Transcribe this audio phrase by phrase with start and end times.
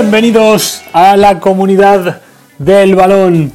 [0.00, 2.20] Bienvenidos a la comunidad
[2.56, 3.50] del balón.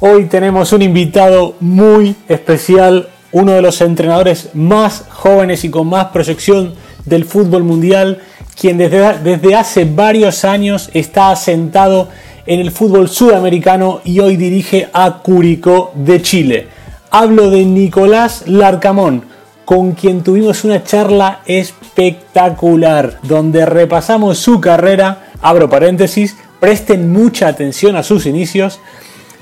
[0.00, 6.08] Hoy tenemos un invitado muy especial, uno de los entrenadores más jóvenes y con más
[6.08, 6.74] proyección
[7.06, 8.20] del fútbol mundial,
[8.60, 12.10] quien desde, desde hace varios años está asentado
[12.44, 16.68] en el fútbol sudamericano y hoy dirige a Curicó de Chile.
[17.10, 19.24] Hablo de Nicolás Larcamón,
[19.64, 27.96] con quien tuvimos una charla espectacular, donde repasamos su carrera, abro paréntesis, presten mucha atención
[27.96, 28.80] a sus inicios,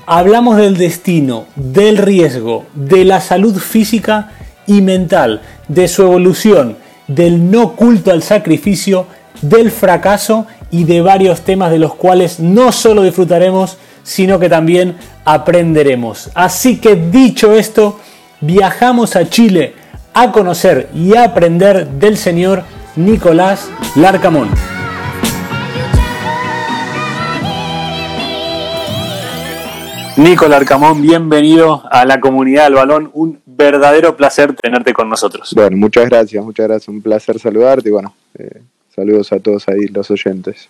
[0.05, 4.31] hablamos del destino, del riesgo, de la salud física
[4.65, 9.07] y mental, de su evolución, del no culto al sacrificio,
[9.41, 14.95] del fracaso y de varios temas de los cuales no solo disfrutaremos, sino que también
[15.25, 16.29] aprenderemos.
[16.33, 17.99] Así que dicho esto,
[18.41, 19.75] viajamos a Chile
[20.13, 22.63] a conocer y a aprender del señor
[22.95, 24.76] Nicolás Larcamón.
[30.17, 33.11] Nicolás Larcamón, bienvenido a la comunidad del balón.
[33.13, 35.53] Un verdadero placer tenerte con nosotros.
[35.53, 36.87] Bueno, muchas gracias, muchas gracias.
[36.87, 38.61] Un placer saludarte y bueno, eh,
[38.93, 40.69] saludos a todos ahí los oyentes.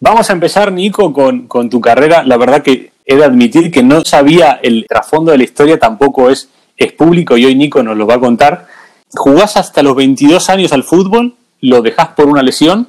[0.00, 2.22] Vamos a empezar, Nico, con, con, tu carrera.
[2.24, 6.28] La verdad que he de admitir que no sabía el trasfondo de la historia, tampoco
[6.28, 8.66] es es público y hoy Nico nos lo va a contar.
[9.14, 12.88] Jugás hasta los 22 años al fútbol, lo dejás por una lesión.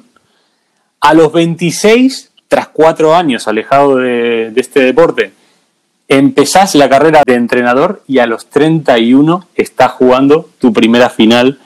[1.00, 5.32] A los 26, tras cuatro años alejado de, este deporte,
[6.08, 11.60] empezás la carrera de entrenador y a los 31 estás jugando tu primera final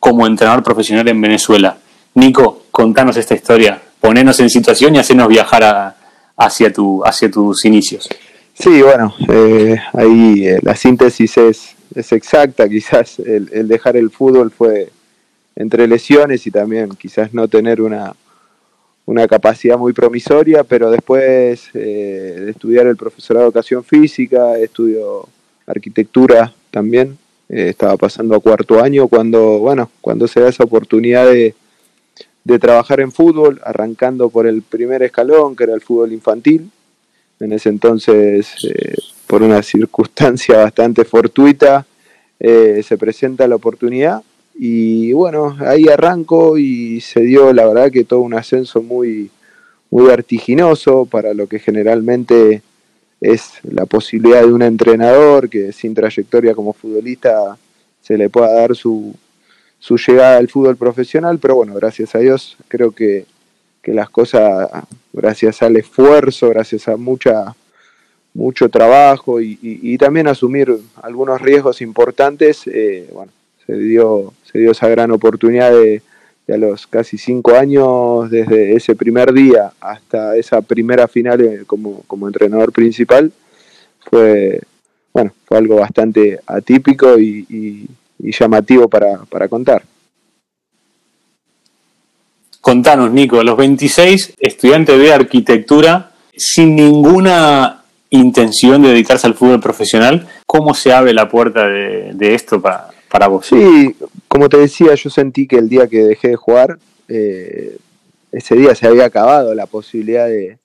[0.00, 1.76] como entrenador profesional en Venezuela.
[2.14, 5.96] Nico, contanos esta historia, ponenos en situación y hacenos viajar a,
[6.36, 8.08] hacia, tu, hacia tus inicios.
[8.54, 14.90] Sí, bueno, eh, ahí eh, la síntesis es, exacta, quizás el, dejar el fútbol fue
[15.56, 18.14] entre lesiones y también quizás no tener una,
[19.06, 25.28] una capacidad muy promisoria, pero después eh, de estudiar el profesorado de educación física, estudio
[25.66, 31.26] arquitectura también, eh, estaba pasando a cuarto año cuando, bueno, cuando se da esa oportunidad
[31.26, 31.54] de,
[32.44, 36.70] de trabajar en fútbol, arrancando por el primer escalón, que era el fútbol infantil,
[37.40, 38.94] en ese entonces, eh,
[39.26, 41.86] por una circunstancia bastante fortuita,
[42.40, 44.22] eh, se presenta la oportunidad
[44.54, 49.30] y bueno, ahí arranco y se dio la verdad que todo un ascenso muy,
[49.90, 52.62] muy vertiginoso para lo que generalmente
[53.20, 57.56] es la posibilidad de un entrenador que sin trayectoria como futbolista
[58.02, 59.14] se le pueda dar su,
[59.78, 63.26] su llegada al fútbol profesional, pero bueno, gracias a Dios creo que
[63.84, 64.70] que las cosas,
[65.12, 67.54] gracias al esfuerzo, gracias a mucha
[68.32, 73.30] mucho trabajo y, y, también asumir algunos riesgos importantes, eh, bueno,
[73.66, 76.02] se dio, se dio esa gran oportunidad de,
[76.52, 82.02] a los casi cinco años, desde ese primer día hasta esa primera final eh, como,
[82.06, 83.32] como entrenador principal,
[84.10, 84.60] fue,
[85.12, 87.88] bueno, fue algo bastante atípico y
[88.18, 89.82] llamativo para, para contar.
[92.64, 99.60] Contanos, Nico, a los 26, estudiante de arquitectura, sin ninguna intención de dedicarse al fútbol
[99.60, 103.46] profesional, ¿cómo se abre la puerta de, de esto para, para, vos?
[103.46, 103.94] Sí,
[104.26, 107.76] como te decía, yo sentí que el día que dejé de jugar, eh,
[108.32, 110.58] ese día se había acabado la posibilidad de,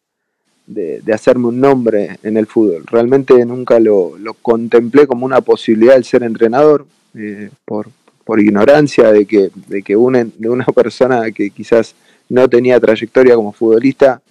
[0.65, 2.85] de, de, hacerme un nombre en el fútbol.
[2.87, 7.89] Realmente nunca lo, lo contemplé como una posibilidad el ser entrenador, eh, por,
[8.23, 11.95] por ignorancia de que, de que una, de una persona que quizás
[12.29, 14.21] no tenía trayectoria como futbolista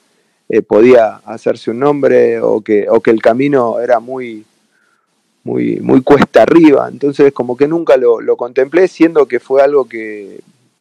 [0.49, 4.45] eh, podía hacerse un nombre o que, o que el camino era muy,
[5.49, 6.89] muy, cuesta arriba.
[6.91, 10.41] Entonces como que nunca lo, lo contemplé, siendo que fue algo que,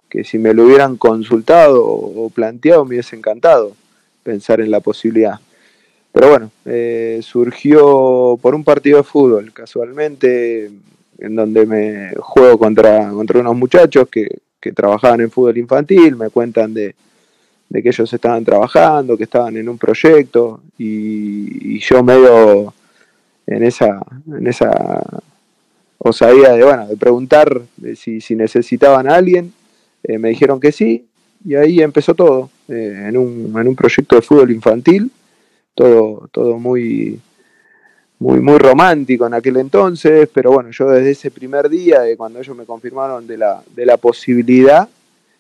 [0.10, 3.74] que, si me lo hubieran consultado o planteado me hubiese encantado
[4.24, 5.40] pensar en la posibilidad.
[6.12, 10.72] Pero bueno, eh, surgió por un partido de fútbol, casualmente
[11.20, 14.28] en donde me juego contra, contra unos muchachos que,
[14.60, 16.96] que trabajaban en fútbol infantil, me cuentan de,
[17.70, 22.74] de, que ellos estaban trabajando, que estaban en un proyecto, y yo medio
[23.48, 25.02] en esa, en esa
[25.98, 27.62] osadía de, bueno, de preguntar
[27.96, 29.54] si, si, necesitaban a alguien,
[30.04, 31.08] eh, me dijeron que sí,
[31.44, 35.10] y ahí empezó todo, eh, en, un, en un proyecto de fútbol infantil,
[35.74, 37.20] todo, todo muy
[38.20, 42.40] muy, muy romántico en aquel entonces, pero bueno, yo desde ese primer día, de cuando
[42.40, 44.90] ellos me confirmaron de la, de la posibilidad,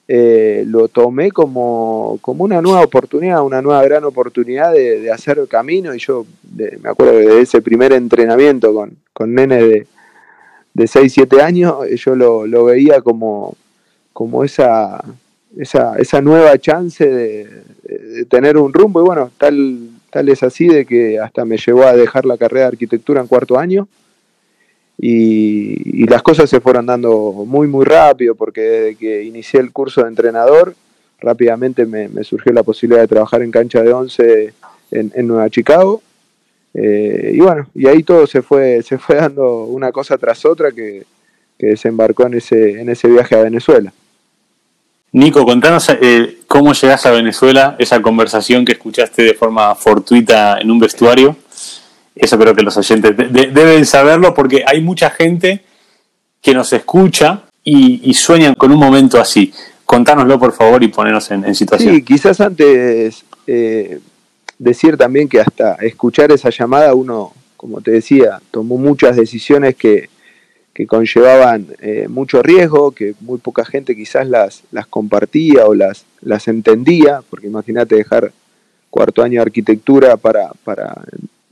[0.08, 5.38] eh, lo tomé como, como una nueva oportunidad, una nueva gran oportunidad de, de hacer
[5.38, 5.94] el camino.
[5.94, 9.88] Y yo de, me acuerdo de ese primer entrenamiento con, con nene de,
[10.74, 13.56] de 6, 7 años, yo lo, lo veía como,
[14.14, 15.04] como esa,
[15.58, 19.02] esa, esa nueva chance de, tener un rumbo.
[19.02, 22.62] Y bueno, tal, tal es así de que hasta me llevó a dejar la carrera
[22.62, 23.88] de arquitectura en cuarto año
[24.98, 30.02] y, las cosas se fueron dando muy muy rápido porque desde que inicié el curso
[30.02, 30.74] de entrenador
[31.20, 34.54] rápidamente me, surgió la posibilidad de trabajar en cancha de once
[34.92, 36.02] en, Nueva Chicago
[36.74, 40.72] eh, y bueno, y ahí todo se fue, se fue dando una cosa tras otra
[40.72, 41.06] que,
[41.58, 43.92] que desembarcó en ese, en ese viaje a Venezuela.
[45.12, 50.70] Nico, contanos eh, cómo llegas a Venezuela, esa conversación que escuchaste de forma fortuita en
[50.70, 51.36] un vestuario.
[52.20, 55.64] Eso creo que los oyentes deben saberlo porque hay mucha gente
[56.42, 59.54] que nos escucha y, sueñan con un momento así.
[59.86, 61.96] Contánoslo por favor y ponernos en, situación.
[61.96, 64.00] Sí, quizás antes eh,
[64.58, 70.10] decir también que hasta escuchar esa llamada uno, como te decía, tomó muchas decisiones que,
[70.74, 76.06] que conllevaban eh, mucho riesgo, que muy poca gente quizás las, las compartía o las,
[76.22, 78.32] las entendía, porque imagínate dejar
[78.90, 80.94] cuarto año de arquitectura para, para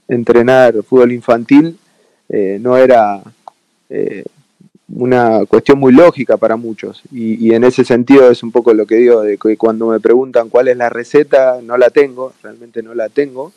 [0.08, 1.78] entrenar fútbol infantil,
[2.30, 3.22] eh, no era
[3.90, 4.24] eh,
[4.90, 7.02] una cuestión muy lógica para muchos.
[7.12, 10.50] Y, en ese sentido es un poco lo que digo, de que cuando me preguntan
[10.50, 13.52] cuál es la receta, no la tengo, realmente no la tengo,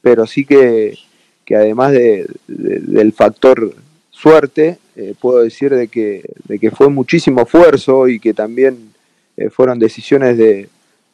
[0.00, 0.98] pero sí que,
[1.44, 3.74] que además de, del factor
[4.10, 8.92] suerte, eh, puedo decir de que, de que fue muchísimo esfuerzo y que también
[9.50, 10.68] fueron decisiones de,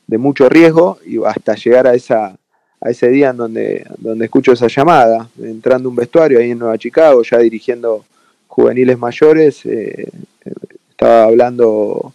[0.07, 2.37] de, mucho riesgo y hasta llegar a, esa,
[2.81, 6.79] a ese día en donde, donde escucho esa llamada, entrando un vestuario ahí en Nueva
[6.79, 8.05] Chicago, ya dirigiendo
[8.47, 10.09] juveniles mayores, eh,
[10.91, 12.15] estaba hablando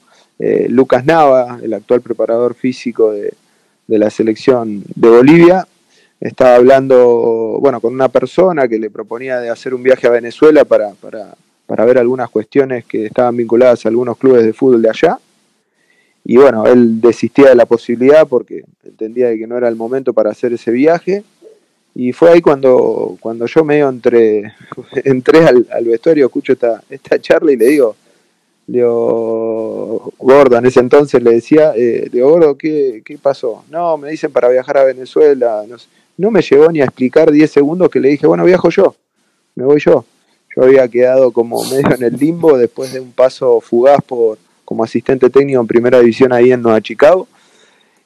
[0.68, 3.34] Lucas Nava, el actual preparador físico de,
[3.88, 5.68] de la selección de Bolivia,
[6.20, 10.66] estaba hablando, bueno, con una persona que le proponía de hacer un viaje a Venezuela
[10.66, 11.36] para, para,
[11.66, 15.20] para ver algunas cuestiones que estaban vinculadas a algunos clubes de fútbol de allá.
[16.28, 20.32] Y bueno, él desistía de la posibilidad porque entendía que no era el momento para
[20.32, 21.24] hacer ese viaje.
[21.94, 24.54] Y fue ahí cuando, cuando yo medio entré,
[25.06, 27.96] entré al, vestuario, escucho esta, esta charla y le digo,
[28.68, 33.64] le digo, Gordo, en ese entonces le decía, eh, le digo, Gordo, ¿qué, ¿qué, pasó?
[33.70, 35.64] No, me dicen para viajar a Venezuela.
[35.70, 35.78] No,
[36.18, 38.96] no me llegó ni a explicar 10 segundos que le dije, bueno, viajo yo,
[39.54, 40.04] me voy yo.
[40.56, 44.84] Yo había quedado como medio en el limbo después de un paso fugaz por como
[44.84, 47.28] asistente técnico en primera división ahí en Nueva Chicago.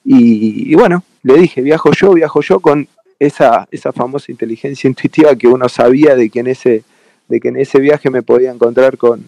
[0.03, 2.87] Y, bueno, le dije, viajo yo, viajo yo con
[3.19, 6.83] esa, esa famosa inteligencia intuitiva que uno sabía de que en ese,
[7.27, 9.25] de que en ese viaje me podía encontrar con,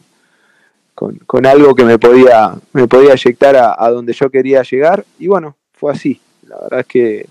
[0.94, 5.06] con, algo que me podía, me podía eyectar a, a, donde yo quería llegar.
[5.18, 6.20] Y bueno, fue así.
[6.48, 7.26] La verdad es que,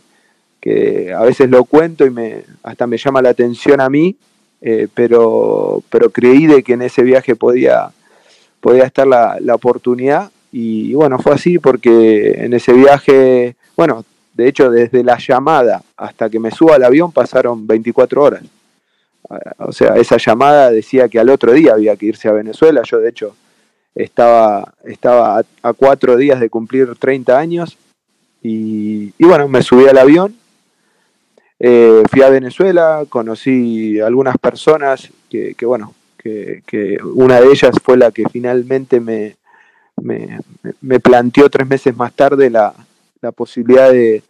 [0.60, 4.16] que a veces lo cuento y me, hasta me llama la atención a mí
[4.62, 7.92] eh, pero, pero creí de que en ese viaje podía,
[8.60, 14.04] podía estar la, oportunidad y, bueno, fue así porque en ese viaje, bueno,
[14.34, 18.42] de hecho desde la llamada hasta que me suba al avión pasaron 24 horas.
[19.58, 22.82] O sea, esa llamada decía que al otro día había que irse a Venezuela.
[22.84, 23.36] Yo, de hecho,
[23.94, 27.76] estaba, estaba a, cuatro días de cumplir 30 años
[28.42, 30.34] y, y bueno, me subí al avión
[31.62, 38.10] eh, fui a Venezuela, conocí algunas personas que, bueno, que, una de ellas fue la
[38.10, 39.36] que finalmente me,
[40.00, 42.74] me, planteó tres meses más tarde la,
[43.34, 44.22] posibilidad de,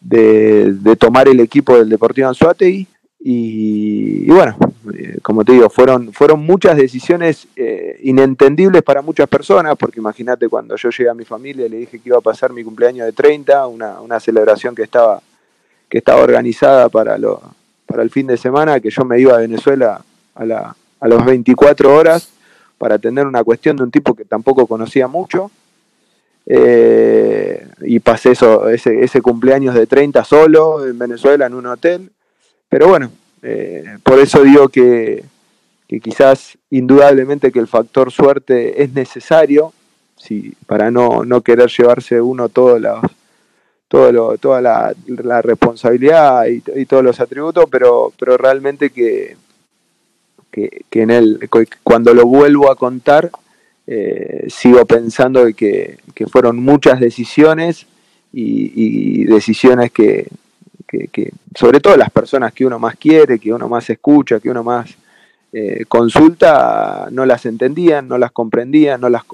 [0.00, 2.86] de, tomar el equipo del Deportivo Anzuategui
[3.22, 4.56] y, bueno,
[4.94, 10.48] eh, como te digo, fueron, fueron muchas decisiones eh, inentendibles para muchas personas, porque imagínate
[10.48, 13.12] cuando yo llegué a mi familia le dije que iba a pasar mi cumpleaños de
[13.12, 15.20] 30, una, una celebración que estaba
[15.90, 17.42] que estaba organizada para, lo,
[17.84, 20.00] para el fin de semana, que yo me iba a Venezuela
[20.40, 22.30] a, la, a las 24 horas
[22.78, 25.50] para atender una cuestión de un tipo que tampoco conocía mucho.
[26.46, 32.10] Eh, y pasé eso, ese, cumpleaños de 30 solo en Venezuela en un hotel.
[32.68, 33.10] Pero bueno,
[33.42, 35.24] eh, por eso digo que,
[35.86, 39.72] que, quizás indudablemente que el factor suerte es necesario
[40.16, 43.00] si, para no, no querer llevarse uno todos los,
[43.88, 49.36] todo toda la, responsabilidad y, todos los atributos, pero, pero realmente que,
[50.50, 51.48] que, en el,
[51.82, 53.30] cuando lo vuelvo a contar,
[53.86, 57.86] eh, sigo pensando que, que, fueron muchas decisiones
[58.32, 60.28] y, decisiones que,
[60.86, 64.62] que, sobre todo las personas que uno más quiere, que uno más escucha, que uno
[64.62, 64.94] más
[65.52, 69.24] eh, consulta, no las entendían, no las comprendían, no las,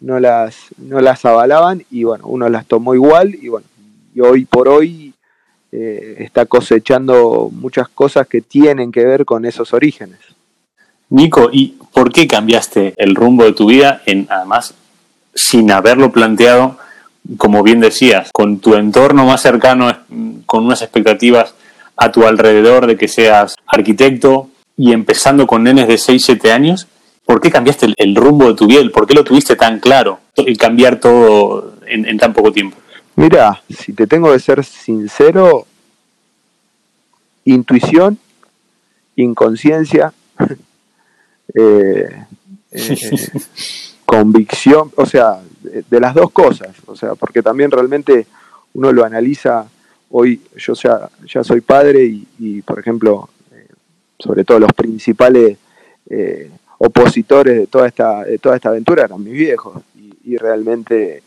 [0.00, 3.66] no, las, no las avalaban y bueno, uno las tomó igual y bueno,
[4.14, 5.14] y hoy por hoy
[5.72, 10.18] eh, está cosechando muchas cosas que tienen que ver con esos orígenes.
[11.08, 14.74] Nico, ¿y por qué cambiaste el rumbo de tu vida en además
[15.34, 16.78] sin haberlo planteado,
[17.36, 19.94] como bien decías, con tu entorno más cercano,
[20.46, 21.54] con unas expectativas
[21.96, 26.86] a tu alrededor de que seas arquitecto y empezando con nenes de 6, 7 años,
[27.24, 28.82] ¿por qué cambiaste el, rumbo de tu vida?
[28.92, 32.76] ¿Por qué lo tuviste tan claro, el cambiar todo en, tan poco tiempo?
[33.16, 35.66] Mira, si te tengo que ser sincero,
[37.44, 38.18] intuición,
[39.16, 40.12] inconsciencia,
[41.58, 42.06] eh,
[42.70, 42.96] eh,
[44.04, 48.26] convicción, o sea, de, las dos cosas, o sea, porque también realmente
[48.74, 49.66] uno lo analiza,
[50.10, 51.08] hoy yo ya,
[51.42, 52.04] soy padre
[52.38, 53.68] y, por ejemplo, eh,
[54.18, 55.56] sobre todo los principales
[56.78, 61.22] opositores de toda esta, de toda esta aventura eran mis viejos y, realmente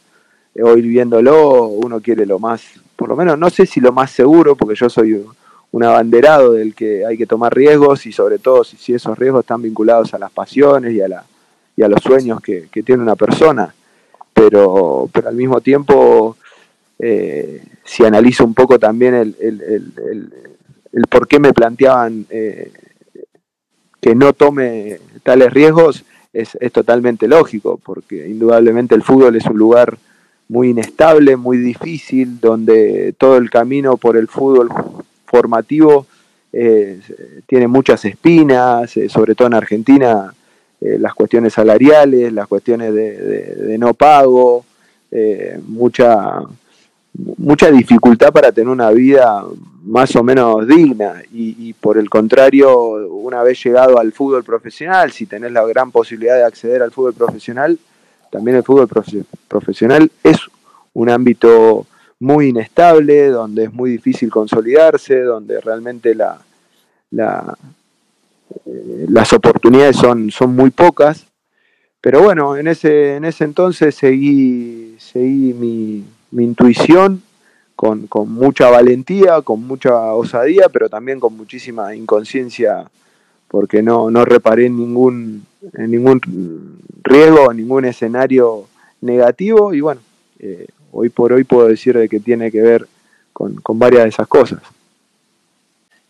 [0.61, 2.61] hoy viéndolo uno quiere lo más,
[2.95, 5.25] por lo menos no sé si lo más seguro, porque yo soy
[5.71, 9.61] un abanderado del que hay que tomar riesgos y sobre todo si, esos riesgos están
[9.61, 11.23] vinculados a las pasiones y a, la,
[11.75, 13.73] y a los sueños que, tiene una persona.
[14.33, 16.37] Pero, pero al mismo tiempo,
[16.97, 22.71] eh, si analizo un poco también el, el, por qué me planteaban eh,
[24.01, 29.97] que no tome tales riesgos es, totalmente lógico, porque indudablemente el fútbol es un lugar
[30.47, 34.69] muy inestable, muy difícil, donde todo el camino por el fútbol
[35.29, 36.05] formativo
[36.51, 36.99] eh,
[37.45, 40.33] tiene muchas espinas, eh, sobre todo en Argentina,
[40.81, 44.65] eh, las cuestiones salariales, las cuestiones de no pago,
[45.67, 46.41] mucha
[47.37, 49.43] mucha dificultad para tener una vida
[49.83, 51.21] más o menos digna.
[51.31, 56.35] Y, por el contrario, una vez llegado al fútbol profesional, si tenés la gran posibilidad
[56.35, 57.77] de acceder al fútbol profesional,
[58.31, 58.87] también el fútbol
[59.47, 60.37] profesional es
[60.93, 61.87] un ámbito
[62.19, 66.39] muy inestable, donde es muy difícil consolidarse, donde realmente la,
[67.11, 67.57] la,
[68.65, 71.25] eh, las oportunidades son, son muy pocas.
[72.01, 77.21] Pero bueno, en ese, en ese entonces seguí, seguí mi, mi intuición
[77.75, 82.89] con, con, mucha valentía, con mucha osadía, pero también con muchísima inconsciencia,
[83.47, 85.45] porque no, no reparé en ningún,
[85.77, 86.21] ningún
[87.03, 88.67] riesgo, en ningún escenario
[89.01, 90.01] negativo, y bueno,
[90.39, 92.87] eh, hoy por hoy puedo decir de que tiene que ver
[93.33, 94.59] con, varias de esas cosas.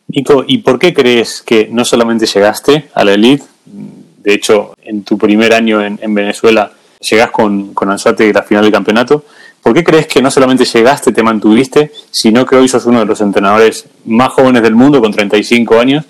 [0.07, 3.45] Nico, ¿y por qué crees que no solamente llegaste a la elite?
[3.65, 8.63] De hecho, en tu primer año en, en Venezuela llegás con, con Anzuate la final
[8.63, 9.23] del campeonato,
[9.61, 13.05] ¿Por qué crees que no solamente llegaste, te mantuviste, sino que hoy sos uno de
[13.05, 16.05] los entrenadores más jóvenes del mundo, con 35 años,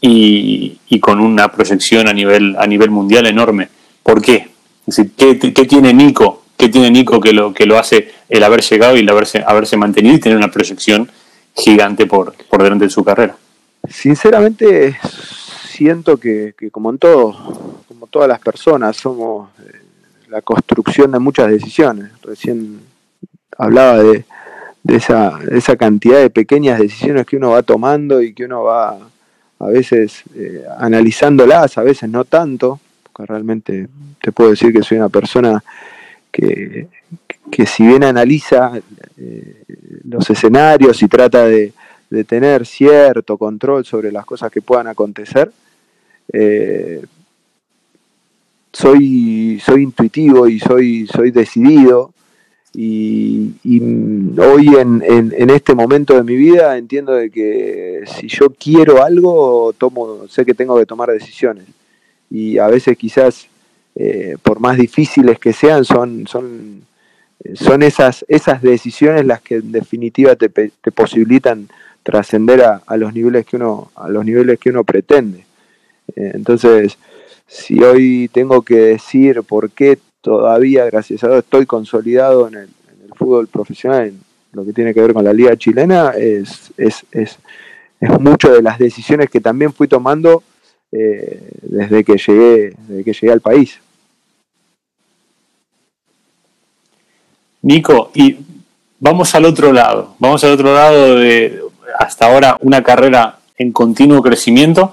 [0.00, 3.68] y, con una proyección a nivel, a nivel mundial enorme?
[4.02, 4.48] ¿Por qué?
[5.16, 6.41] ¿qué, tiene Nico?
[6.62, 9.76] ¿Qué tiene Nico que lo, que lo hace el haber llegado y el haberse, haberse
[9.76, 11.10] mantenido y tener una proyección
[11.56, 13.34] gigante por, por delante de su carrera?
[13.90, 14.96] Sinceramente,
[15.66, 19.80] siento que, como en todo, como todas las personas, somos eh,
[20.28, 22.12] la construcción de muchas decisiones.
[22.22, 22.78] Recién
[23.58, 24.24] hablaba de,
[24.86, 28.98] esa, esa, cantidad de pequeñas decisiones que uno va tomando y que uno va
[29.58, 33.88] a veces eh, analizándolas, a veces no tanto, porque realmente
[34.22, 35.60] te puedo decir que soy una persona
[36.32, 36.88] que,
[37.66, 38.72] si bien analiza
[39.18, 39.62] eh,
[40.08, 41.72] los escenarios y trata de,
[42.26, 45.50] tener cierto control sobre las cosas que puedan acontecer,
[46.32, 47.02] eh,
[48.72, 52.12] soy, soy intuitivo y soy, soy decidido
[52.74, 53.52] y,
[54.38, 59.74] hoy en, en, este momento de mi vida entiendo de que si yo quiero algo,
[59.76, 61.66] tomo, sé que tengo que tomar decisiones.
[62.30, 63.46] Y a veces quizás,
[63.94, 66.82] eh, por más difíciles que sean, son, son,
[67.54, 71.68] son esas, esas decisiones las que en definitiva te, te posibilitan
[72.02, 75.44] trascender a, a, los niveles que uno, a los niveles que uno pretende.
[76.16, 76.98] Eh, entonces,
[77.46, 82.68] si hoy tengo que decir por qué todavía, gracias a Dios, estoy consolidado en el,
[83.14, 84.20] fútbol profesional, en
[84.52, 87.38] lo que tiene que ver con la liga chilena, es, es, es,
[88.00, 90.42] es mucho de las decisiones que también fui tomando
[90.92, 93.78] eh, desde, que llegué, desde que llegué al país.
[97.62, 98.36] Nico, y
[98.98, 101.60] vamos al otro lado, vamos al otro lado de
[101.98, 104.92] hasta ahora una carrera en continuo crecimiento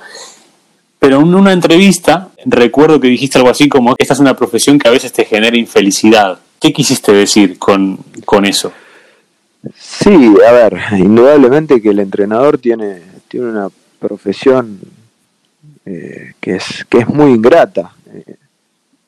[0.99, 4.89] pero en una entrevista recuerdo que dijiste algo así como esta es una profesión que
[4.89, 6.39] a veces te genera infelicidad.
[6.59, 7.97] ¿Qué quisiste decir con,
[8.43, 8.73] eso?
[9.75, 14.79] Sí, a ver, indudablemente que el entrenador tiene, tiene una profesión
[15.85, 18.35] eh, que, es, que es muy ingrata, eh,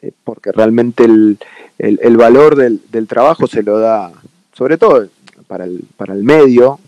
[0.02, 1.38] eh, porque realmente el,
[1.78, 4.12] el, valor del, del, trabajo se lo da,
[4.54, 5.08] sobre todo
[5.48, 6.80] para el, para el medio,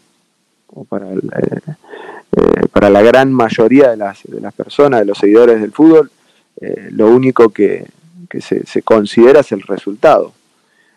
[0.68, 5.18] o para el, eh, para la gran mayoría de las, de las, personas, de los
[5.18, 6.10] seguidores del fútbol,
[6.92, 7.86] lo único que,
[8.40, 10.34] se, considera es el resultado.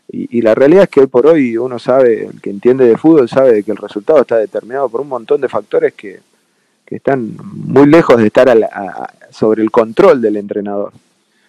[0.08, 3.28] Y, la realidad es que hoy por hoy uno sabe, el que entiende de fútbol
[3.28, 6.20] sabe que el resultado está determinado por un montón de factores que,
[6.94, 8.48] están muy lejos de estar
[9.30, 10.92] sobre el control del entrenador.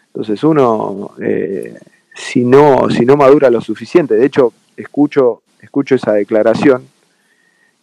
[0.07, 1.77] Entonces uno, eh,
[2.15, 6.83] si, no, si no madura lo suficiente, de hecho escucho, escucho esa declaración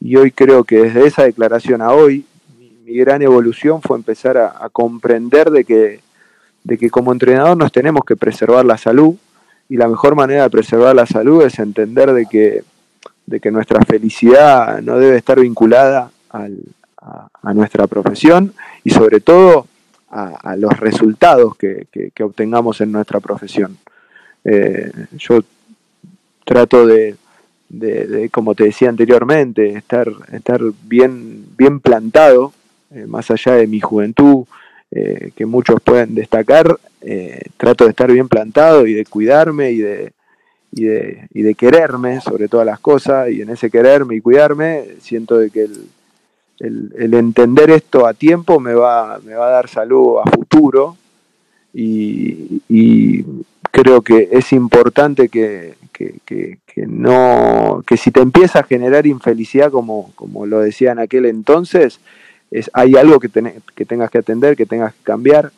[0.00, 2.26] y hoy creo que desde esa declaración a hoy
[2.58, 6.00] mi, gran evolución fue empezar a, comprender de que,
[6.64, 9.14] de que como entrenador nos tenemos que preservar la salud
[9.68, 12.64] y la mejor manera de preservar la salud es entender de que,
[13.26, 16.10] de que nuestra felicidad no debe estar vinculada
[17.04, 19.66] a, nuestra profesión y sobre todo
[20.10, 21.86] a, los resultados que,
[22.22, 23.76] obtengamos en nuestra profesión.
[24.44, 25.40] Eh, yo
[26.44, 27.16] trato de,
[28.30, 32.52] como te decía anteriormente, estar, estar bien, bien plantado,
[32.94, 34.44] eh, más allá de mi juventud,
[34.90, 39.78] eh, que muchos pueden destacar, eh, trato de estar bien plantado y de cuidarme y
[39.78, 40.12] de,
[40.70, 44.84] y de, y de, quererme sobre todas las cosas, y en ese quererme y cuidarme
[45.00, 45.88] siento de que el,
[46.66, 50.96] el, entender esto a tiempo me va, me va a dar salud a futuro
[51.72, 53.24] y, y
[53.70, 59.70] creo que es importante que, que, que, no que si te empieza a generar infelicidad
[59.70, 62.00] como, como lo decía en aquel entonces,
[62.50, 63.30] es, hay algo que,
[63.74, 65.52] que tengas que atender, que tengas que cambiar,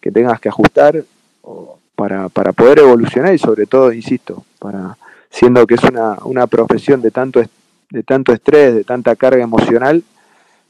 [0.00, 1.04] que tengas que ajustar
[1.94, 4.96] para, para poder evolucionar y sobre todo, insisto, para
[5.30, 7.40] siendo que es una, una profesión de tanto,
[7.90, 10.02] de tanto estrés, de tanta carga emocional,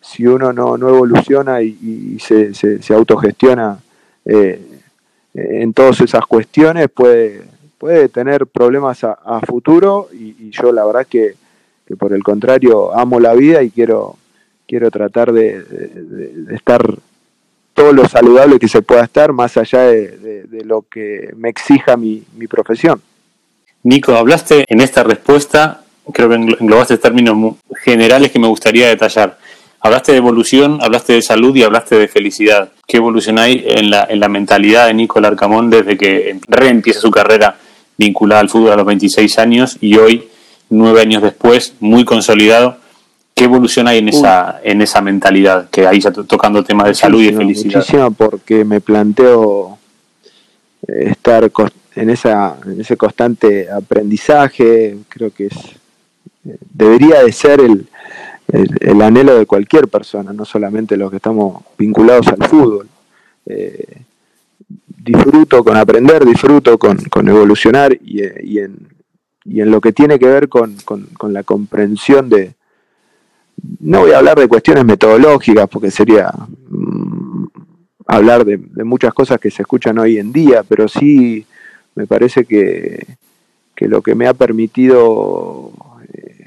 [0.01, 3.79] si uno no, no evoluciona y, se, se, autogestiona
[4.25, 4.61] eh,
[5.35, 7.43] en todas esas cuestiones, puede,
[7.79, 11.35] puede tener problemas a, futuro y, yo la verdad que,
[11.87, 14.17] que, por el contrario amo la vida y quiero,
[14.71, 15.65] quiero tratar de,
[16.53, 16.81] estar
[17.75, 22.23] todo lo saludable que se pueda estar, más allá de, lo que me exija mi,
[22.49, 23.03] profesión.
[23.83, 29.39] Nico, hablaste en esta respuesta, creo que englobaste términos generales que me gustaría detallar.
[29.81, 32.71] Hablaste de evolución, hablaste de salud y hablaste de felicidad.
[32.87, 37.11] ¿Qué evolución hay en la, en la mentalidad de Nico Larcamón desde que reempieza su
[37.11, 37.57] carrera
[37.97, 40.29] vinculada al fútbol a los 26 años y hoy,
[40.69, 42.77] nueve años después, muy consolidado,
[43.41, 47.23] ¿Qué evolución hay en esa, en esa mentalidad que ahí ya tocando temas de salud
[47.23, 47.77] y de felicidad?
[47.77, 49.79] Muchísimo porque me planteo
[50.87, 51.51] eh, estar
[51.95, 55.57] en, esa, en ese constante aprendizaje, creo que es
[56.45, 57.87] eh, debería de ser el,
[58.53, 62.89] el, anhelo de cualquier persona, no solamente los que estamos vinculados al fútbol.
[63.47, 64.03] Eh,
[65.03, 68.89] disfruto con aprender, disfruto con, con evolucionar y, y, en,
[69.45, 72.55] y, en, lo que tiene que ver con, con, la comprensión de,
[73.81, 76.31] no voy a hablar de cuestiones metodológicas porque sería
[76.69, 77.47] mm,
[78.07, 81.47] hablar de, muchas cosas que se escuchan hoy en día, pero sí
[81.95, 83.07] me parece que,
[83.81, 85.73] lo que me ha permitido
[86.13, 86.45] eh,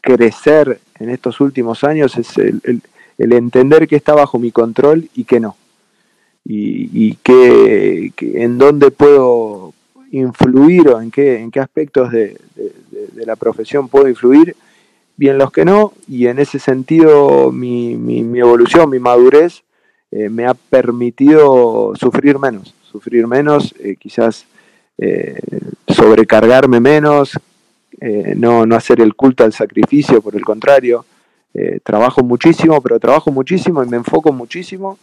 [0.00, 2.82] crecer en estos últimos años es el,
[3.18, 5.56] entender que está bajo mi control y que no.
[6.48, 9.74] Y, que, en dónde puedo
[10.12, 12.38] influir o en qué, en qué aspectos de
[13.14, 14.54] la profesión puedo influir
[15.16, 19.62] bien los que no, y en ese sentido mi, mi, evolución, mi madurez
[20.10, 24.46] eh, me ha permitido sufrir menos, sufrir menos, eh, quizás
[24.98, 25.38] eh,
[25.88, 27.32] sobrecargarme menos,
[28.00, 31.04] no, no hacer el culto al sacrificio, por el contrario,
[31.82, 34.98] trabajo muchísimo, pero trabajo muchísimo y me enfoco muchísimo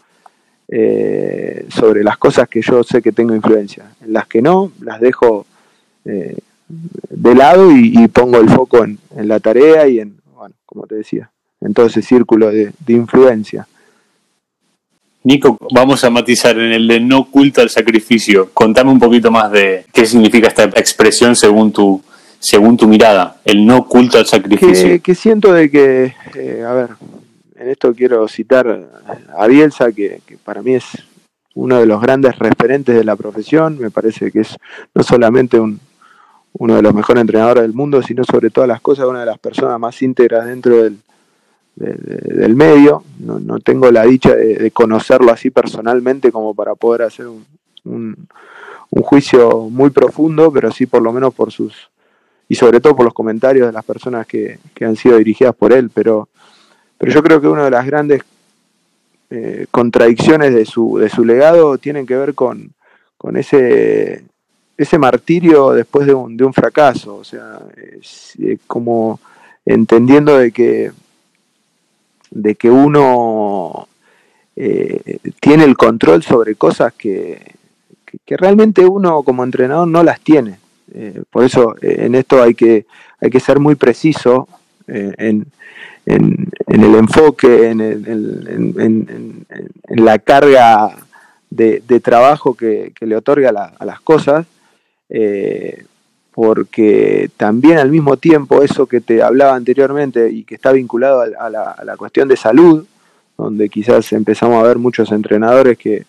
[1.69, 5.45] sobre las cosas que yo sé que tengo influencia, en las que no, las dejo
[6.03, 11.29] de lado y, pongo el foco en, la tarea y en, bueno, como te decía,
[11.62, 13.67] en todo ese círculo de, influencia.
[15.23, 18.49] Nico, vamos a matizar en el de no culto al sacrificio.
[18.53, 22.01] Contame un poquito más de qué significa esta expresión según tu,
[22.43, 25.01] según tu mirada, el no culto al sacrificio.
[25.01, 26.89] Que, siento de que, eh, a ver,
[27.56, 28.89] en esto quiero citar
[29.38, 30.84] a Bielsa, que, para mí es
[31.56, 34.58] uno de los grandes referentes de la profesión, me parece que es
[34.93, 35.79] no solamente un,
[36.51, 39.39] uno de los mejores entrenadores del mundo, sino sobre todas las cosas una de las
[39.39, 40.97] personas más íntegras dentro del,
[41.75, 43.06] del medio.
[43.19, 47.45] No, no, tengo la dicha de, conocerlo así personalmente como para poder hacer un,
[47.86, 48.27] un,
[49.01, 51.89] juicio muy profundo, pero sí por lo menos por sus,
[52.54, 55.74] y sobre todo por los comentarios de las personas que, que han sido dirigidas por
[55.74, 56.30] él, pero,
[57.00, 58.22] pero yo creo que una de las grandes
[59.32, 62.72] eh, contradicciones de su, de su legado tienen que ver con,
[63.18, 64.24] con ese
[64.78, 69.20] ese martirio después de un, de un fracaso, o sea, eh, como
[69.66, 70.92] entendiendo de que,
[72.30, 73.88] de que uno
[74.56, 77.56] eh, tiene el control sobre cosas que,
[78.24, 80.60] que, realmente uno como entrenador no las tiene.
[81.29, 82.86] Por eso en esto hay que,
[83.19, 84.47] hay que ser muy preciso
[84.88, 85.45] en,
[86.06, 89.45] en, el enfoque, en, en,
[90.06, 90.95] la carga
[91.49, 94.45] de, trabajo que, le otorga a las cosas,
[95.10, 95.86] eh,
[96.32, 101.49] porque también al mismo tiempo eso que te hablaba anteriormente y que está vinculado a,
[101.49, 102.86] la, cuestión de salud,
[103.38, 106.06] donde quizás empezamos a ver muchos entrenadores que,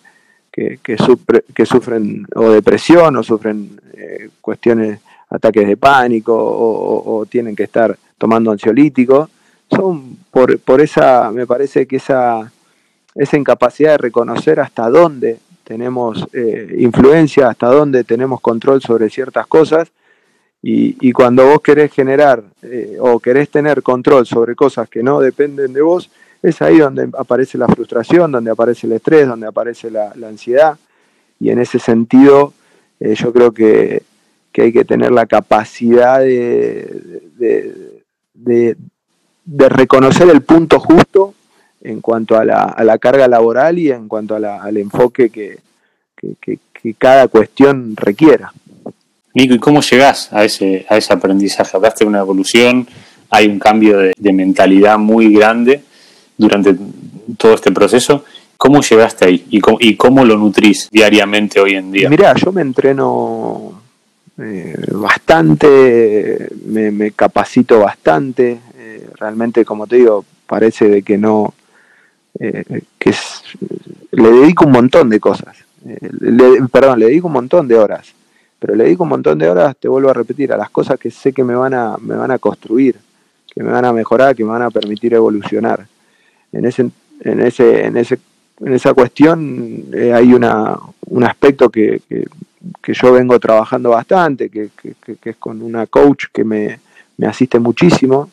[0.54, 7.56] que, que, sufren o depresión o sufren eh, cuestiones, ataques de pánico o, o, tienen
[7.56, 9.28] que estar tomando ansiolíticos,
[9.68, 12.52] son por, por esa, me parece que esa,
[13.16, 19.48] esa incapacidad de reconocer hasta dónde tenemos eh, influencia, hasta dónde tenemos control sobre ciertas
[19.48, 19.90] cosas.
[20.62, 25.18] Y, y cuando vos querés generar eh, o querés tener control sobre cosas que no
[25.18, 26.10] dependen de vos,
[26.44, 30.76] es ahí donde aparece la frustración, donde aparece el estrés, donde aparece la, ansiedad.
[31.40, 32.52] Y en ese sentido,
[33.00, 34.02] eh, yo creo que,
[34.52, 37.22] que, hay que tener la capacidad de,
[38.34, 38.76] de,
[39.46, 41.34] reconocer el punto justo
[41.80, 45.60] en cuanto a la, a la carga laboral y en cuanto al enfoque que,
[46.98, 48.52] cada cuestión requiera.
[49.32, 51.74] Nico, ¿y cómo llegás a ese, a ese aprendizaje?
[51.74, 52.86] Hablaste de una evolución,
[53.30, 55.82] hay un cambio de, mentalidad muy grande
[56.36, 56.76] durante
[57.36, 58.24] todo este proceso.
[58.56, 62.08] ¿Cómo llegaste ahí y cómo, y cómo lo nutrís diariamente hoy en día?
[62.08, 63.82] Mirá, yo me entreno
[64.38, 68.58] eh, bastante, me, capacito bastante.
[68.76, 71.54] Eh, realmente, como te digo, parece de que no,
[72.38, 73.14] eh, que
[74.12, 75.56] le dedico un montón de cosas.
[76.72, 78.14] Perdón, le dedico un montón de horas.
[78.58, 81.10] Pero le dedico un montón de horas, te vuelvo a repetir, a las cosas que
[81.10, 82.96] sé que me van a, me van a construir,
[83.52, 85.86] que me van a mejorar, que me van a permitir evolucionar.
[86.54, 86.90] En ese,
[87.20, 88.18] en ese, en ese,
[88.60, 92.24] en esa cuestión eh, hay una, un aspecto que, que,
[92.94, 96.80] yo vengo trabajando bastante, que, que, es con una coach que me,
[97.18, 98.30] me asiste muchísimo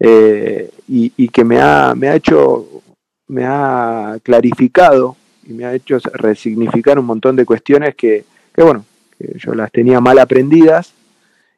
[0.00, 2.82] y, y, que me ha, me ha hecho
[3.28, 8.24] me ha clarificado y me ha hecho resignificar un montón de cuestiones que,
[8.56, 8.84] bueno,
[9.18, 10.94] que yo las tenía mal aprendidas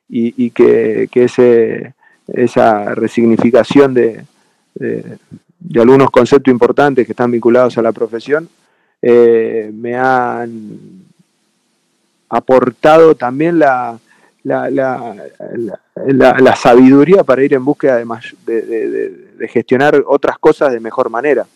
[0.08, 1.94] y, que, ese,
[2.28, 4.24] esa resignificación de,
[5.74, 8.48] algunos conceptos importantes que están vinculados a la profesión
[9.02, 11.04] eh, me han
[12.28, 13.98] aportado también la,
[14.42, 21.46] la, la, sabiduría para ir en búsqueda de, de, gestionar otras cosas de mejor manera.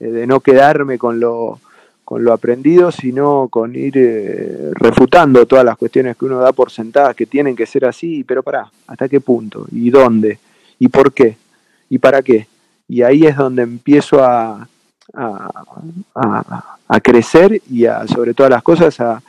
[0.00, 1.60] Eh, de no quedarme con lo,
[2.04, 6.70] con lo aprendido, sino con ir eh, refutando todas las cuestiones que uno da por
[6.70, 9.66] sentadas que tienen que ser así, pero para, ¿hasta qué punto?
[9.72, 10.38] ¿Y dónde?
[10.78, 11.36] ¿Y por qué?
[11.90, 12.46] ¿Y para qué?
[12.88, 14.66] Y ahí es donde empiezo a,
[15.14, 19.20] a, crecer y a, sobre todas las cosas a,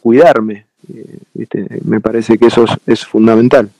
[0.00, 0.66] cuidarme.
[0.92, 3.70] Eh, Me parece que eso es, fundamental.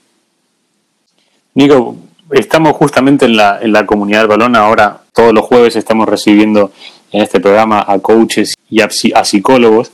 [1.53, 1.97] Nico,
[2.31, 4.55] estamos justamente en la, en la comunidad del balón.
[4.55, 6.71] Ahora, todos los jueves estamos recibiendo
[7.11, 8.89] en este programa a coaches y a,
[9.23, 9.91] psicólogos.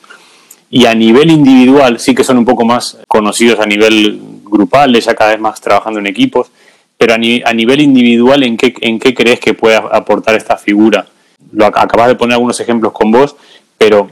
[0.70, 5.16] Y a nivel individual, sí que son un poco más conocidos a nivel grupal, ya
[5.16, 6.52] cada vez más trabajando en equipos.
[6.98, 11.06] Pero a, nivel individual, ¿en qué, ¿en qué crees que puede aportar esta figura?
[11.52, 13.36] Lo acabas de poner algunos ejemplos con vos,
[13.78, 14.10] pero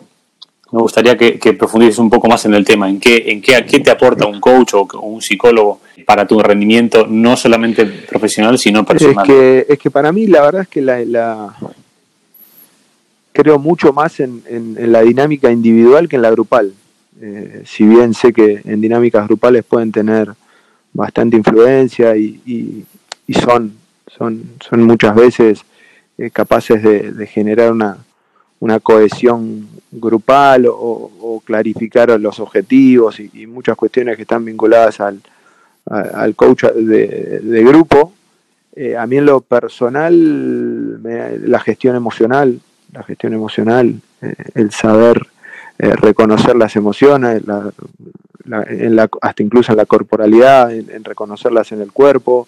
[0.72, 3.66] me gustaría que, que, profundices un poco más en el tema, en qué, en qué,
[3.66, 8.86] qué te aporta un coach o, un psicólogo para tu rendimiento, no solamente profesional, sino
[8.86, 9.26] personal.
[9.26, 11.56] Es que, es que para mí la verdad es que la,
[13.32, 16.74] creo mucho más en, en, la dinámica individual que en la grupal.
[17.22, 20.34] Eh, si bien sé que en dinámicas grupales pueden tener
[20.96, 22.42] bastante influencia y,
[23.28, 23.74] y, son,
[24.08, 25.62] son, son muchas veces
[26.18, 27.98] eh, capaces de generar una,
[28.60, 35.22] una cohesión grupal o, clarificar los objetivos y, muchas cuestiones que están vinculadas al,
[35.86, 38.14] al coach de, grupo.
[38.76, 42.60] Eh, a mí en lo personal, la gestión emocional,
[42.92, 45.28] la gestión emocional, eh, el saber
[45.78, 47.44] reconocer las emociones,
[48.46, 52.48] en la, hasta incluso en la corporalidad, en, reconocerlas en el cuerpo,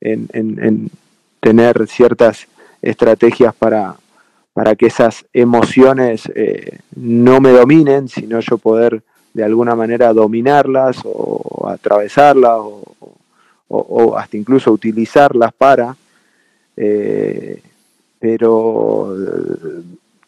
[0.00, 0.90] en, en
[1.40, 2.46] tener ciertas
[2.82, 3.96] estrategias para,
[4.54, 9.02] para que esas emociones eh, no me dominen, sino yo poder
[9.34, 12.60] de alguna manera dominarlas o atravesarlas
[13.68, 15.96] o, hasta incluso utilizarlas para,
[16.76, 17.60] eh,
[18.20, 19.16] pero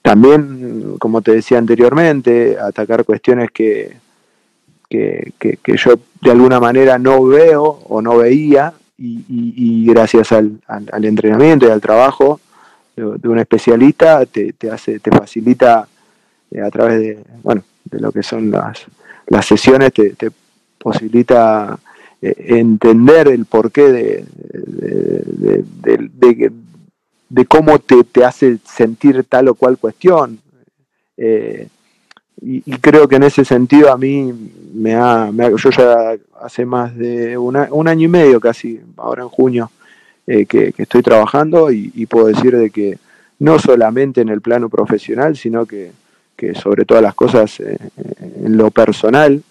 [0.02, 3.96] también, como te decía anteriormente, atacar cuestiones que,
[4.88, 5.33] que,
[5.77, 11.70] yo de alguna manera no veo o no veía y, gracias al, al entrenamiento y
[11.70, 12.40] al trabajo
[12.96, 15.87] de, un especialista te, hace, te facilita
[16.51, 18.87] eh, a través de, bueno, de lo que son las,
[19.27, 20.14] las sesiones, te,
[20.79, 21.79] posibilita
[22.22, 24.25] eh, entender el porqué de,
[27.29, 30.40] de, cómo te, te, hace sentir tal o cual cuestión.
[31.16, 31.68] Eh,
[32.40, 34.33] y, creo que en ese sentido a mí
[34.75, 39.70] me ha, yo ya hace más de un año y medio casi, ahora en junio,
[40.27, 42.99] eh, que, estoy trabajando y, puedo decir de que
[43.38, 45.92] no solamente en el plano profesional, sino que,
[46.55, 47.79] sobre todas las cosas eh,
[48.44, 49.42] en lo personal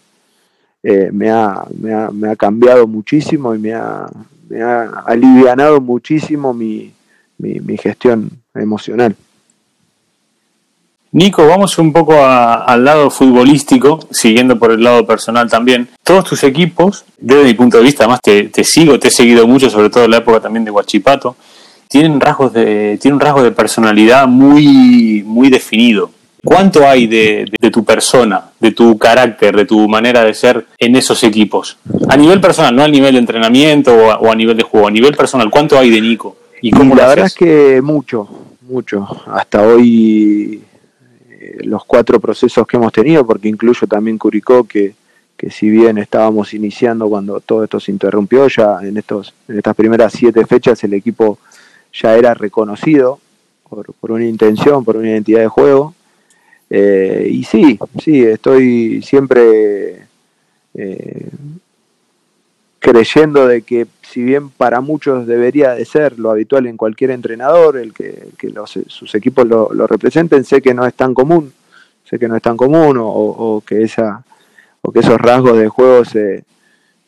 [0.83, 4.07] eh, me, ha, me, ha, me, ha, cambiado muchísimo y me ha,
[4.47, 6.93] me ha alivianado muchísimo mi,
[7.39, 9.15] mi gestión emocional.
[11.15, 15.87] Nico, vamos un poco al lado futbolístico, siguiendo por el lado personal también.
[16.03, 19.69] Todos tus equipos, desde mi punto de vista, además te, sigo, te he seguido mucho,
[19.69, 21.37] sobre todo en la época también de Huachipato,
[21.87, 26.11] tienen rasgos de, tienen un rasgo de personalidad muy, muy definido.
[26.43, 31.23] ¿Cuánto hay de, tu persona, de tu carácter, de tu manera de ser en esos
[31.23, 31.77] equipos?
[32.09, 35.15] A nivel personal, no a nivel de entrenamiento o a, nivel de juego, a nivel
[35.15, 36.35] personal, ¿cuánto hay de Nico?
[36.61, 38.27] ¿Y cómo la verdad es que mucho,
[38.67, 39.07] mucho.
[39.27, 40.61] Hasta hoy
[41.63, 44.95] los cuatro procesos que hemos tenido, porque incluyo también Curicó, que,
[45.37, 49.75] que si bien estábamos iniciando cuando todo esto se interrumpió, ya en, estos, en estas
[49.75, 51.39] primeras siete fechas el equipo
[51.93, 53.19] ya era reconocido
[53.69, 55.93] por, por una intención, por una identidad de juego.
[56.69, 60.07] Eh, y sí, sí, estoy siempre
[60.73, 61.29] eh,
[62.85, 67.77] creyendo de que si bien para muchos debería de ser lo habitual en cualquier entrenador,
[67.77, 68.27] el que,
[68.65, 71.51] sus equipos lo, representen, sé que no es tan común,
[72.03, 74.23] sé que no es tan común o, que, esa,
[74.83, 76.43] o que esos rasgos de juego se,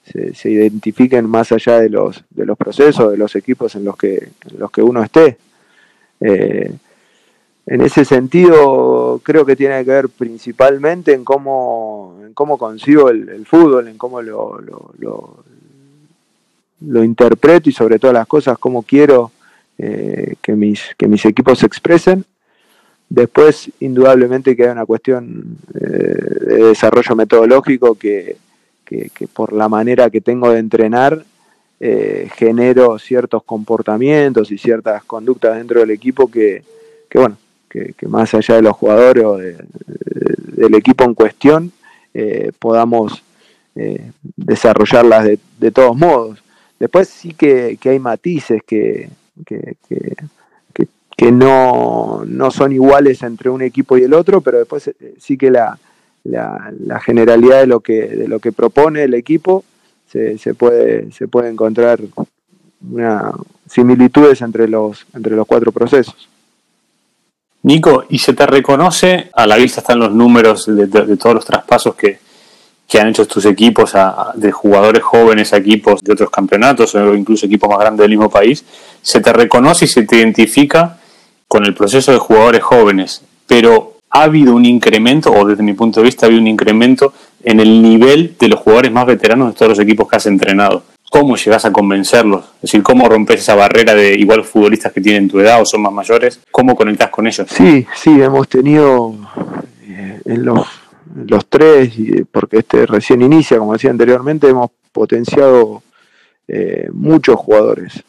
[0.03, 4.29] se, identifiquen más allá de los, de los procesos, de los equipos en los que,
[4.57, 5.37] los que uno esté.
[6.21, 6.71] Eh,
[7.67, 13.45] en ese sentido, creo que tiene que ver principalmente en cómo, en cómo consigo el,
[13.45, 14.59] fútbol, en cómo lo,
[14.97, 15.46] lo
[16.81, 19.31] interpreto y sobre todas las cosas cómo quiero
[19.79, 22.25] eh, que, mis, que mis equipos se expresen.
[23.09, 28.37] Después, indudablemente que hay una cuestión eh, de desarrollo metodológico que,
[29.33, 31.23] por la manera que tengo de entrenar
[31.79, 36.63] eh, genero ciertos comportamientos y ciertas conductas dentro del equipo que,
[37.13, 37.37] bueno,
[37.69, 41.71] que, más allá de los jugadores o del equipo en cuestión,
[42.57, 43.21] podamos
[44.35, 46.41] desarrollarlas de, de todos modos.
[46.79, 49.09] Después sí que, hay matices que,
[49.45, 55.49] que, no, son iguales entre un equipo y el otro, pero después eh, sí que
[55.49, 55.77] la,
[56.23, 59.63] la, generalidad de lo que, de lo que propone el equipo
[60.11, 61.99] se, se, puede, se puede encontrar
[62.91, 63.31] una,
[63.67, 66.29] similitudes entre los, entre los cuatro procesos.
[67.63, 71.95] Nico, ¿y se te reconoce, a la vista están los números de todos los traspasos
[71.95, 72.19] que,
[72.87, 73.93] que han hecho tus equipos
[74.35, 78.29] de jugadores jóvenes a equipos de otros campeonatos o incluso equipos más grandes del mismo
[78.29, 78.63] país,
[79.01, 80.97] se te reconoce y se te identifica
[81.47, 85.99] con el proceso de jugadores jóvenes, pero ha habido un incremento, o desde mi punto
[85.99, 89.53] de vista ha habido un incremento en el nivel de los jugadores más veteranos de
[89.53, 90.83] todos los equipos que has entrenado.
[91.09, 92.45] ¿Cómo llegas a convencerlos?
[92.55, 95.81] Es decir, ¿cómo rompes esa barrera de igual futbolistas que tienen tu edad o son
[95.81, 96.39] más mayores?
[96.51, 97.47] ¿Cómo conectas con ellos?
[97.49, 99.15] Sí, sí, hemos tenido
[99.83, 100.67] eh, en los
[101.25, 101.93] los tres,
[102.31, 105.81] porque este recién inicia, como decía anteriormente, hemos potenciado
[106.47, 108.03] eh, muchos jugadores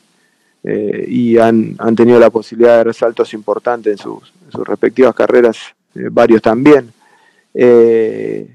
[0.63, 4.33] eh, y han, tenido la posibilidad de resaltos importantes en sus,
[4.65, 5.59] respectivas carreras,
[5.95, 6.93] eh, varios también.
[7.53, 8.47] creo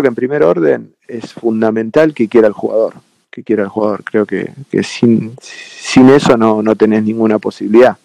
[0.00, 2.94] que en primer orden es fundamental que quiera el jugador,
[3.30, 4.04] que quiera el jugador.
[4.04, 4.50] Creo que,
[4.82, 7.98] sin, sin, eso no, no tenés ninguna posibilidad.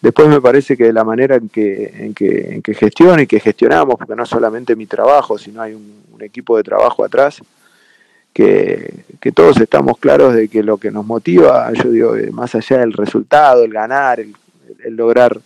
[0.00, 3.40] Después me parece que la manera en que, en que, en que gestiono y que
[3.40, 7.40] gestionamos, porque no es solamente mi trabajo, sino hay un, equipo de trabajo atrás,
[8.32, 12.78] que, todos estamos claros de que lo que nos motiva, yo digo, eh, más allá
[12.78, 14.34] del resultado, el ganar, el,
[14.96, 15.38] lograr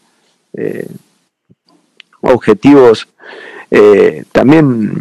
[0.54, 0.88] eh,
[2.22, 3.06] objetivos,
[3.70, 4.92] eh, también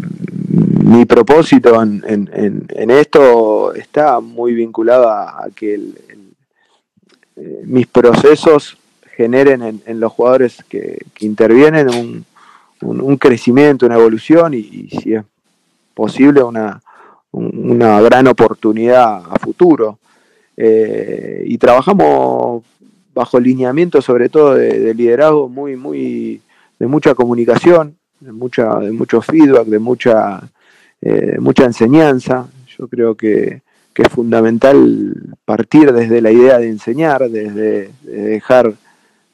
[0.84, 5.80] mi propósito en, en, esto está muy vinculado a, que
[7.64, 8.78] mis procesos
[9.22, 12.26] generen en, los jugadores que, intervienen
[12.82, 15.24] un, crecimiento, una evolución y, si es
[15.94, 16.82] posible una,
[17.32, 20.00] una gran oportunidad a futuro.
[20.58, 22.64] Eh, y trabajamos
[23.14, 26.42] bajo lineamiento sobre todo de, liderazgo muy, muy,
[26.80, 30.42] de mucha comunicación, de, mucha, de mucho feedback, de mucha,
[31.02, 32.48] eh, mucha enseñanza.
[32.78, 33.62] Yo creo que,
[33.94, 35.14] es fundamental
[35.46, 38.74] partir desde la idea de enseñar, desde dejar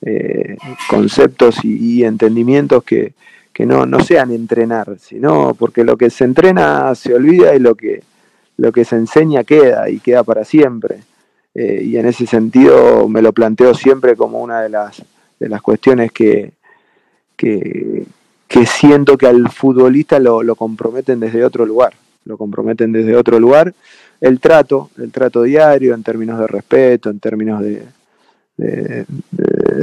[0.10, 0.58] eh,
[0.89, 3.13] conceptos y, entendimientos que,
[3.60, 8.04] no, no, sean entrenar, sino porque lo que se entrena se olvida y lo que,
[8.56, 11.00] lo que se enseña queda y queda para siempre.
[11.54, 15.04] Eh, y en ese sentido me lo planteo siempre como una de las,
[15.39, 16.54] de las cuestiones que,
[17.36, 18.06] que,
[18.65, 21.93] siento que al futbolista lo, lo, comprometen desde otro lugar,
[22.24, 23.74] lo comprometen desde otro lugar.
[24.22, 27.84] El trato, el trato diario en términos de respeto, en términos de,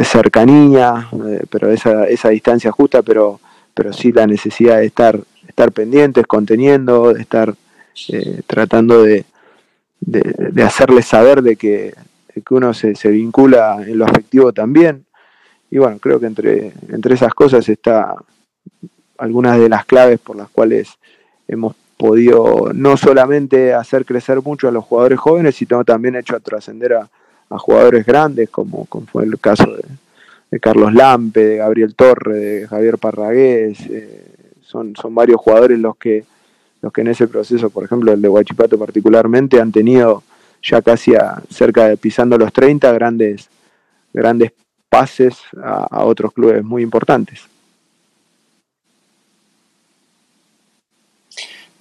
[0.05, 3.41] cercanía, eh, pero esa, esa distancia justa, pero,
[3.73, 7.55] pero sí la necesidad de estar, estar pendientes, conteniendo, de estar
[8.09, 9.25] eh, tratando de,
[10.01, 11.95] de, hacerles saber de que,
[12.51, 15.05] uno se, vincula en lo afectivo también.
[15.71, 18.15] Y bueno, creo que entre, entre esas cosas está
[19.19, 20.99] algunas de las claves por las cuales
[21.47, 26.95] hemos podido no solamente hacer crecer mucho a los jugadores jóvenes, sino también hecho trascender
[26.95, 27.09] a,
[27.49, 29.67] jugadores grandes, como, como, fue el caso
[30.51, 33.81] de, Carlos Lampe, de Gabriel Torre, de Javier Parragués.
[33.91, 34.25] Eh,
[34.63, 36.25] son, son varios jugadores los que
[36.85, 40.23] los que en ese proceso, por ejemplo, el de Huachipato particularmente, han tenido
[40.63, 41.15] ya casi
[41.49, 43.49] cerca de pisando los 30 grandes,
[44.13, 44.53] grandes
[44.91, 47.41] pases a, otros clubes muy importantes.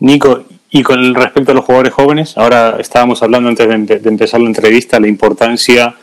[0.04, 4.42] Nico, y con respecto a los jugadores jóvenes, ahora estábamos hablando antes de, de, empezar
[4.42, 5.96] la entrevista, la importancia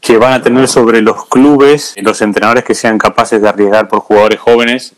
[0.00, 4.00] que van a tener sobre los clubes, los entrenadores que sean capaces de arriesgar por
[4.00, 4.92] jugadores jóvenes,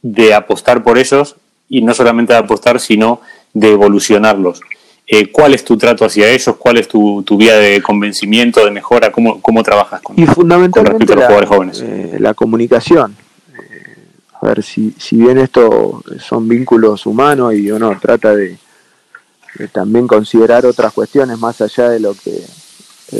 [0.00, 1.36] de apostar por ellos
[1.68, 3.20] y no solamente de apostar, sino
[3.52, 4.62] de evolucionarlos.
[5.06, 6.56] Eh, ¿Cuál es tu trato hacia ellos?
[6.58, 9.12] ¿Cuál es tu, vía de convencimiento, de mejora?
[9.12, 11.84] ¿Cómo, cómo trabajas con, y fundamentalmente los jugadores jóvenes?
[11.86, 13.14] Eh, la comunicación.
[14.42, 18.58] A ver, si, si bien esto son vínculos humanos y uno trata de,
[19.72, 22.42] también considerar otras cuestiones más allá de lo que,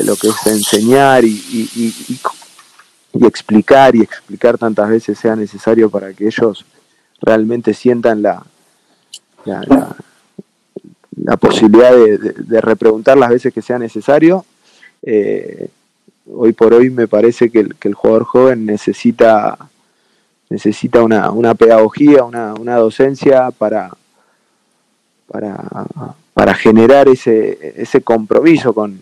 [0.05, 2.21] lo que es enseñar y, y,
[3.13, 6.65] y explicar y explicar tantas veces sea necesario para que ellos
[7.21, 8.43] realmente sientan la,
[9.45, 14.45] la, posibilidad de, repreguntar las veces que sea necesario.
[15.03, 15.69] Eh,
[16.33, 19.70] hoy por hoy me parece que el, jugador joven necesita,
[20.51, 23.91] necesita una, una pedagogía, una, una docencia para,
[25.27, 25.87] para,
[26.35, 29.01] para, generar ese, ese compromiso con,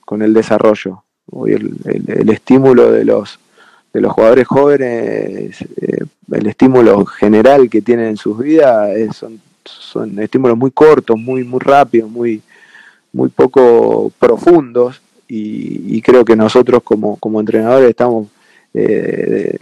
[0.00, 1.02] con, el desarrollo.
[1.30, 3.38] Hoy el estímulo de los
[3.94, 10.18] de los jugadores jóvenes, eh, el estímulo general que tienen en sus vidas son, son
[10.18, 12.42] estímulos muy cortos, muy, muy rápidos, muy,
[13.12, 18.26] muy poco profundos y, creo que nosotros como, como entrenadores estamos
[18.74, 19.56] eh,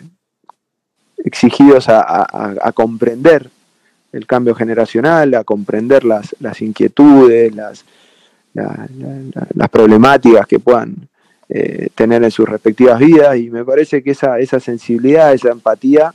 [1.25, 3.51] exigidos a, comprender
[4.13, 7.85] el cambio generacional, a comprender las, las inquietudes, las,
[8.53, 11.09] las problemáticas que puedan
[11.49, 13.37] eh, tener en sus respectivas vidas.
[13.37, 16.15] Y me parece que esa, esa sensibilidad, esa empatía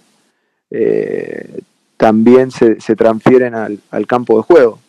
[0.72, 1.60] eh,
[1.96, 4.80] también se, se transfieren al, campo de juego,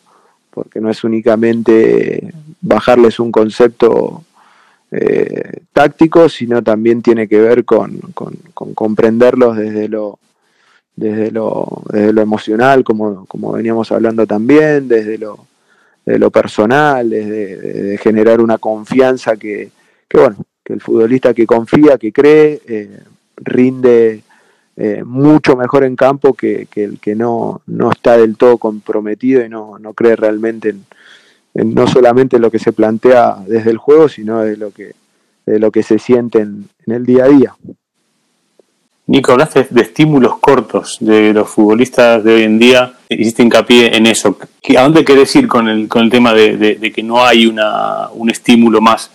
[0.51, 4.23] porque no es únicamente bajarles un concepto
[4.91, 7.99] eh, táctico, sino también tiene que ver con,
[8.53, 10.19] comprenderlos desde lo,
[10.95, 15.45] desde lo, desde lo emocional, como, como veníamos hablando también, desde lo,
[16.05, 19.71] lo personal, desde de generar una confianza que,
[20.07, 22.99] que bueno, que el futbolista que confía, que cree, eh,
[23.37, 24.23] rinde
[24.75, 29.49] eh, mucho mejor en campo que, el que no, no, está del todo comprometido y
[29.49, 30.85] no, no cree realmente en,
[31.63, 34.93] no solamente lo que se plantea desde el juego, sino de lo que,
[35.45, 37.55] de lo que se siente en, el día a día.
[39.07, 44.05] Nico, hablaste de estímulos cortos de los futbolistas de hoy en día, hiciste hincapié en
[44.05, 44.37] eso.
[44.77, 48.09] ¿A dónde querés ir con el, con el tema de, de que no hay una,
[48.11, 49.09] un estímulo más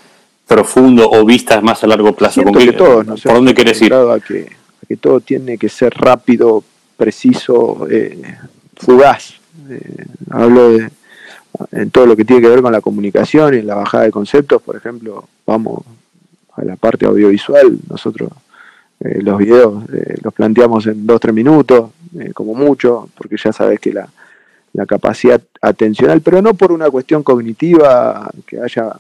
[0.46, 2.42] profundo o vistas más a largo plazo?
[2.42, 3.94] ¿Por dónde quieres ir?
[3.94, 4.50] A que,
[4.86, 6.62] que todo tiene que ser rápido,
[6.96, 8.20] preciso, eh,
[8.76, 9.34] fugaz.
[9.70, 10.90] Eh, hablo de
[11.72, 14.62] en todo lo que tiene que ver con la comunicación y la bajada de conceptos,
[14.62, 15.84] por ejemplo, vamos
[16.52, 18.30] a la parte audiovisual, nosotros
[19.00, 19.84] eh, los videos
[20.22, 21.90] los planteamos en dos, tres minutos,
[22.32, 24.08] como mucho, porque ya sabes que la,
[24.72, 28.92] la capacidad atencional, pero no por una cuestión cognitiva que haya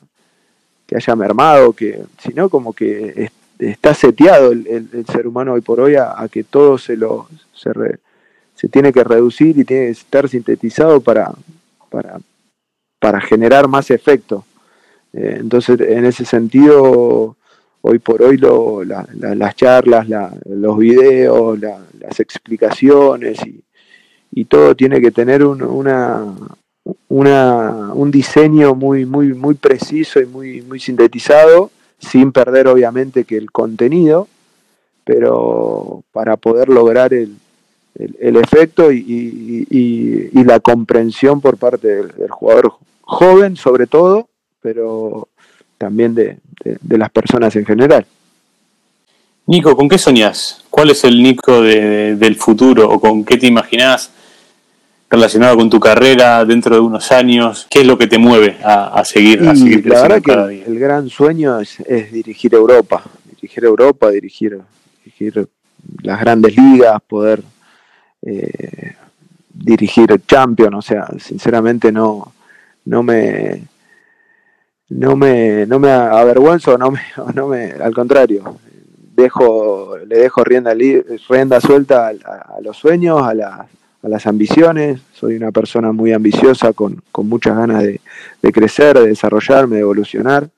[0.86, 5.96] que haya mermado, que, sino como que está seteado el, ser humano hoy por hoy
[5.96, 7.70] a, que todo se lo se,
[8.54, 11.32] se, tiene que reducir y tiene que estar sintetizado para,
[11.90, 12.20] para,
[13.04, 14.46] para generar más efecto.
[15.12, 17.36] Eh, entonces, en ese sentido,
[17.82, 20.06] hoy por hoy lo, las charlas,
[20.46, 23.62] los videos, las explicaciones y,
[24.30, 26.34] y, todo tiene que tener una,
[27.08, 33.36] una, un diseño muy, muy, muy preciso y muy, muy sintetizado, sin perder obviamente que
[33.36, 34.28] el contenido,
[35.04, 37.36] pero para poder lograr el,
[37.94, 42.74] el, efecto y, y, la comprensión por parte del, jugador
[43.14, 44.28] joven sobre todo,
[44.60, 45.28] pero
[45.78, 46.38] también de,
[46.88, 48.06] las personas en general.
[49.46, 50.64] Nico, ¿con qué soñás?
[50.70, 54.10] ¿Cuál es el Nico del futuro o con qué te imaginás
[55.10, 57.66] relacionado con tu carrera dentro de unos años?
[57.68, 61.10] ¿Qué es lo que te mueve a, seguir, a seguir La verdad que el gran
[61.10, 61.78] sueño es,
[62.10, 63.02] dirigir Europa,
[63.36, 64.58] dirigir Europa, dirigir,
[65.04, 65.46] dirigir
[66.02, 67.42] las grandes ligas, poder
[68.22, 68.94] eh,
[69.52, 72.32] dirigir Champions, o sea, sinceramente no,
[72.84, 73.62] no me
[74.88, 77.00] no me no me avergüenzo, no me,
[77.34, 78.58] no me al contrario,
[79.14, 85.50] dejo le dejo rienda rienda suelta a, los sueños, a, a, las ambiciones, soy una
[85.50, 88.00] persona muy ambiciosa con, muchas ganas de,
[88.52, 90.50] crecer, de desarrollarme, de evolucionar.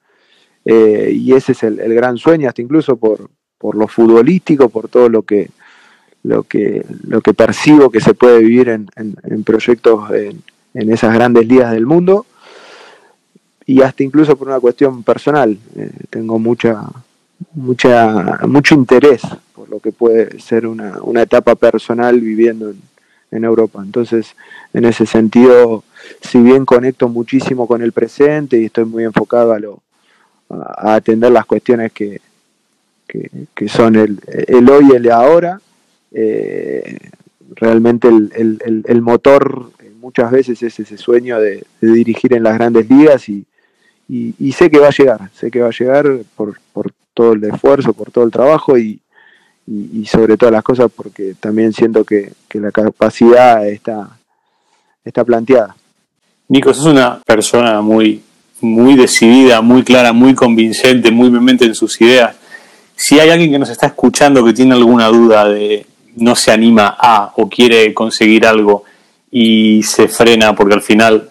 [0.64, 5.08] Eh, y ese es el, gran sueño, hasta incluso por, por lo futbolístico, por todo
[5.08, 5.50] lo que,
[6.24, 10.42] lo que, lo que percibo que se puede vivir en, en, proyectos en,
[10.76, 12.26] esas grandes ligas del mundo
[13.66, 15.58] y hasta incluso por una cuestión personal.
[15.74, 16.82] Eh, tengo mucha,
[17.54, 19.22] mucha, mucho interés
[19.54, 22.80] por lo que puede ser una, una etapa personal viviendo en,
[23.30, 23.82] en, Europa.
[23.82, 24.36] Entonces,
[24.72, 25.82] en ese sentido,
[26.20, 29.82] si bien conecto muchísimo con el presente y estoy muy enfocado a, lo,
[30.50, 32.20] a, atender las cuestiones que,
[33.08, 35.60] que, que son el, el, hoy y el ahora,
[36.12, 36.98] eh,
[37.54, 39.75] realmente el, motor eh,
[40.06, 43.44] muchas veces es ese sueño de, dirigir en las grandes ligas y,
[44.52, 46.56] sé que va a llegar, sé que va a llegar por,
[47.12, 49.00] todo el esfuerzo, por todo el trabajo y,
[50.06, 54.16] sobre todas las cosas porque también siento que, la capacidad está,
[55.04, 55.76] está planteada.
[56.48, 58.22] Nico, sos una persona muy,
[58.60, 62.36] muy decidida, muy clara, muy convincente, muy vehemente en sus ideas.
[62.94, 65.84] Si hay alguien que nos está escuchando que tiene alguna duda de,
[66.14, 68.84] no se anima a o quiere conseguir algo
[69.38, 71.28] y se frena porque al final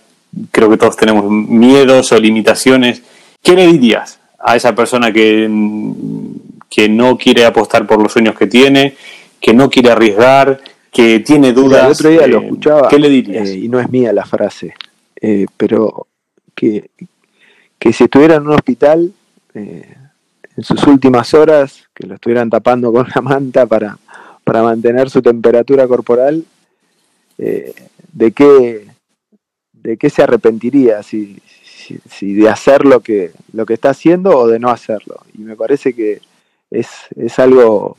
[0.51, 3.01] creo que todos tenemos miedos o limitaciones,
[3.41, 5.49] ¿qué le dirías a esa persona que,
[6.69, 8.95] que no quiere apostar por los sueños que tiene,
[9.41, 11.83] que no quiere arriesgar, que tiene dudas?
[11.83, 13.49] el otro día lo escuchaba, ¿qué le dirías?
[13.49, 14.75] Eh, y no es mía la frase,
[15.19, 16.05] eh, pero
[16.53, 16.91] que,
[17.79, 19.11] que si estuviera en un hospital
[19.55, 19.95] eh,
[20.55, 23.97] en sus últimas horas, que lo estuvieran tapando con la manta para
[24.43, 26.45] para mantener su temperatura corporal,
[27.37, 27.73] eh,
[28.15, 28.87] ¿de, qué,
[29.71, 31.03] ¿de qué se arrepentiría?
[31.03, 31.37] Si,
[32.09, 35.19] si, de hacer lo que, lo que está haciendo o de no hacerlo.
[35.37, 36.19] Y me parece que
[36.71, 37.95] es, es algo,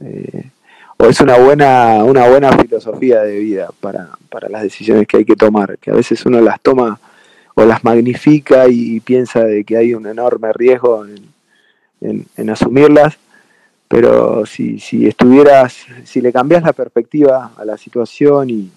[0.00, 0.50] eh,
[0.96, 5.24] o es una buena, una buena filosofía de vida para, para las decisiones que hay
[5.24, 6.98] que tomar, que a veces uno las toma
[7.54, 13.16] o las magnifica y, piensa de que hay un enorme riesgo en, en asumirlas
[13.90, 18.70] pero si, si estuvieras, si le cambias la perspectiva a la situación y,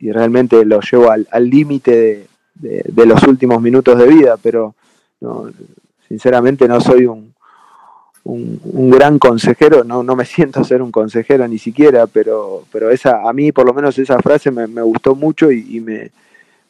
[0.00, 4.74] realmente lo llevo al límite de, los últimos minutos de vida, pero
[6.08, 7.32] sinceramente no soy un,
[8.24, 13.28] un, gran consejero, no, no me siento ser un consejero ni siquiera, pero, pero esa,
[13.28, 16.10] a mí por lo menos esa frase me, gustó mucho y, me,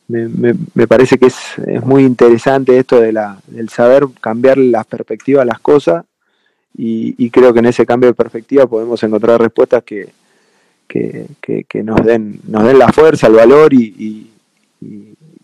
[0.08, 4.84] me, me, parece que es, es, muy interesante esto de la, del saber cambiar la
[4.84, 6.04] perspectiva a las cosas
[6.76, 10.08] y, creo que en ese cambio de perspectiva podemos encontrar respuestas que,
[10.90, 14.30] que, nos, den, nos den la fuerza, el valor y,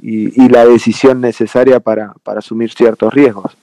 [0.03, 3.57] y la decisión necesaria para, para, asumir ciertos riesgos.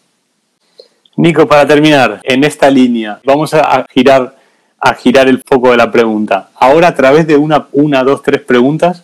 [1.16, 4.36] Nico, para terminar, en esta línea, vamos a girar,
[4.80, 6.50] a girar el foco de la pregunta.
[6.56, 9.04] Ahora, a través de una, una, dos, tres preguntas,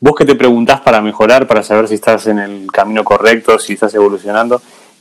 [0.00, 3.74] vos que te preguntás para mejorar, para saber si estás en el camino correcto, si
[3.74, 4.60] estás evolucionando,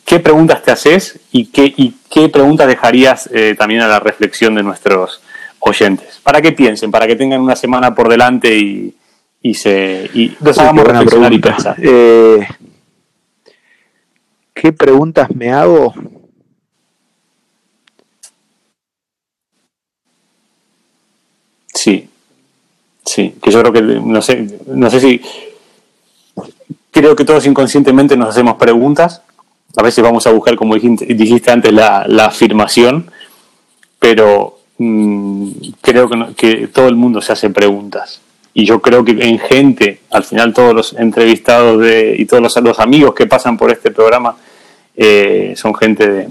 [0.10, 4.56] ¿Qué preguntas te haces y qué, y qué preguntas dejarías eh, también a la reflexión
[4.56, 5.22] de nuestros
[5.60, 6.20] oyentes?
[6.24, 8.96] Para que piensen, para que tengan una semana por delante y,
[9.42, 11.76] y se y nos hagamos reflexionar y pensar.
[11.82, 12.48] Eh,
[14.54, 15.94] ¿Qué preguntas me hago?
[21.74, 22.10] Sí,
[23.06, 25.22] sí, que yo creo que no sé, no sé si
[26.92, 29.22] creo que todos inconscientemente nos hacemos preguntas
[29.78, 33.12] a veces vamos a buscar, como dijiste, antes, la, afirmación,
[34.00, 35.52] pero mm,
[35.82, 38.22] creo que, todo el mundo se hace preguntas.
[38.54, 42.80] Y yo creo que en gente, al final todos los entrevistados de, y todos los,
[42.80, 44.36] amigos que pasan por este programa
[44.98, 46.30] eh, son gente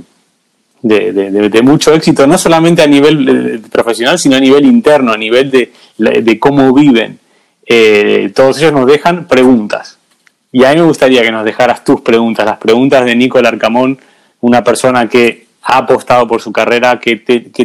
[0.82, 6.38] de, mucho éxito, no solamente a nivel profesional, sino a nivel interno, a nivel de,
[6.40, 7.18] cómo viven.
[7.64, 9.98] Eh, todos ellos nos dejan preguntas
[10.50, 13.98] y a mí me gustaría que nos dejaras tus preguntas, las preguntas de Nico Arcamón,
[14.40, 17.16] una persona que ha apostado por su carrera, que,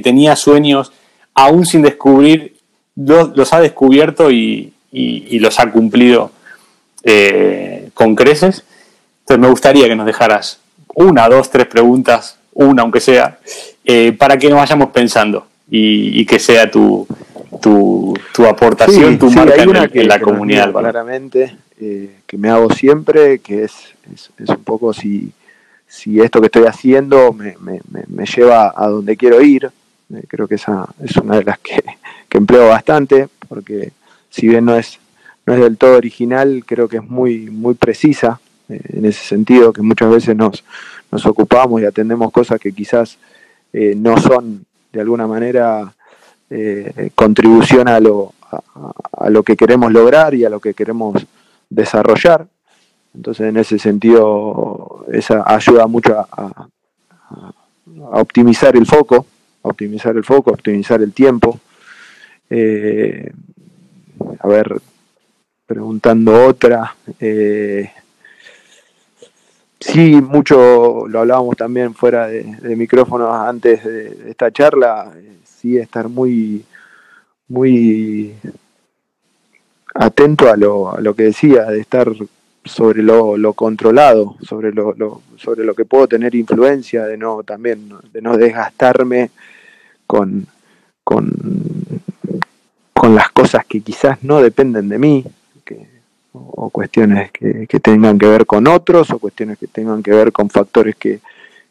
[0.03, 0.91] tenía sueños
[1.33, 2.57] aún sin descubrir,
[2.95, 6.29] los, ha descubierto y, los ha cumplido
[7.03, 8.65] eh, con creces.
[9.21, 10.59] Entonces me gustaría que nos dejaras
[10.93, 13.39] una, dos, tres preguntas, una aunque sea,
[13.85, 17.07] eh, para que nos vayamos pensando y, que sea tu,
[17.61, 20.73] tu, aportación, tu marca en, la comunidad.
[20.73, 23.73] Claramente, eh, que me hago siempre, que es,
[24.13, 25.31] es, un poco si,
[25.93, 29.71] si esto que estoy haciendo me, me, me lleva a donde quiero ir.
[30.11, 31.83] Eh, creo que esa es una de las que,
[32.29, 33.91] que, empleo bastante, porque
[34.31, 34.97] si bien no es,
[35.45, 38.39] no es del todo original, creo que es muy, muy precisa
[38.69, 40.63] eh, en ese sentido, que muchas veces nos,
[41.11, 43.19] nos ocupamos y atendemos cosas que quizás
[43.73, 45.91] no son de alguna manera
[47.15, 48.35] contribución a lo,
[49.17, 51.25] a, lo que queremos lograr y a lo que queremos
[51.71, 52.45] desarrollar.
[53.13, 56.67] Entonces, en ese sentido, esa ayuda mucho a,
[58.11, 59.25] optimizar el foco,
[59.61, 61.59] optimizar el foco, optimizar el tiempo.
[62.49, 63.31] Eh,
[64.39, 64.81] a ver,
[65.65, 66.95] preguntando otra.
[67.19, 67.91] Eh,
[69.79, 75.13] sí, mucho lo hablábamos también fuera de, micrófonos antes de, esta charla.
[75.15, 76.65] Eh, sí, estar muy,
[77.47, 78.33] muy
[79.93, 82.11] atento a lo, a lo que decía, de estar
[82.65, 88.21] sobre lo, controlado, sobre lo, sobre lo que puedo tener influencia, de no también, de
[88.21, 89.31] no desgastarme
[90.07, 90.47] con,
[91.03, 91.31] con,
[92.93, 95.25] con las cosas que quizás no dependen de mí,
[96.33, 100.31] o, cuestiones que, que, tengan que ver con otros, o cuestiones que tengan que ver
[100.31, 101.19] con factores que,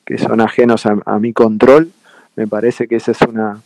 [0.05, 1.91] que son ajenos a, a mi control.
[2.37, 3.61] Me parece que esa es una,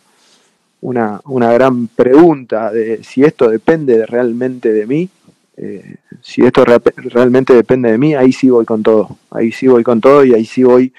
[0.81, 5.09] una, una gran pregunta de si esto depende realmente de mí.
[5.57, 9.17] Eh, si esto realmente depende de mí, ahí sí voy con todo.
[9.31, 10.93] Ahí sí voy con todo y ahí sí voy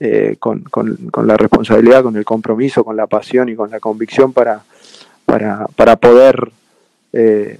[0.00, 0.64] eh, con,
[1.24, 4.62] la responsabilidad, con el compromiso, con la pasión y con la convicción para,
[5.24, 6.50] para, poder
[7.12, 7.58] eh,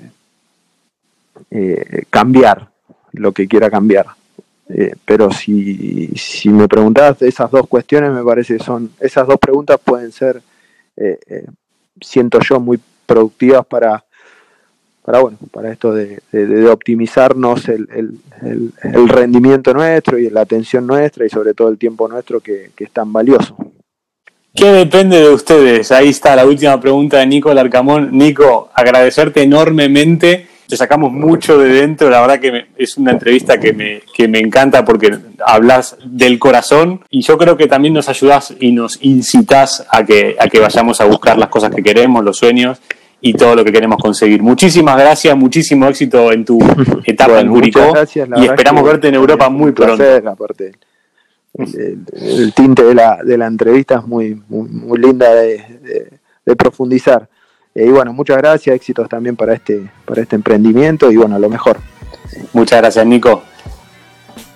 [2.11, 2.69] cambiar
[3.13, 4.07] lo que quiera cambiar.
[5.05, 9.79] pero si, si me preguntas esas dos cuestiones, me parece que son, esas dos preguntas
[9.83, 10.43] pueden ser
[12.01, 14.04] siento yo, muy productivas para,
[15.05, 16.21] para, bueno, para esto de,
[16.71, 18.19] optimizarnos el,
[19.09, 22.91] rendimiento nuestro y la atención nuestra y sobre todo el tiempo nuestro que, que es
[22.91, 23.57] tan valioso.
[24.55, 25.91] ¿Qué depende de ustedes?
[25.93, 28.17] Ahí está la última pregunta de Nico Larcamón.
[28.17, 33.73] Nico, agradecerte enormemente te sacamos mucho de dentro, la verdad que es una entrevista que
[33.73, 38.55] me, que me encanta porque hablas del corazón y yo creo que también nos ayudas
[38.61, 42.39] y nos incitas a que, a que vayamos a buscar las cosas que queremos, los
[42.39, 42.81] sueños
[43.27, 44.43] y todo lo que queremos conseguir.
[44.43, 46.59] Muchísimas gracias, muchísimo éxito en tu
[47.07, 47.95] etapa en Curicó
[48.37, 50.05] y esperamos verte en Europa muy pronto.
[50.05, 50.23] el,
[52.55, 56.11] tinte de la, de la entrevista es muy, muy, linda de,
[56.45, 57.27] de profundizar.
[57.75, 61.49] Eh, y bueno, muchas gracias, éxitos también para este, para este emprendimiento y bueno, lo
[61.49, 61.79] mejor.
[62.53, 63.43] Muchas gracias, Nico.